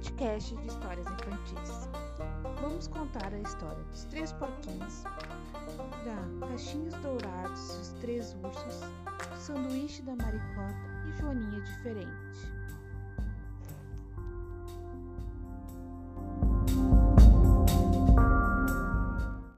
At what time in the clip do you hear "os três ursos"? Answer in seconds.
7.80-8.80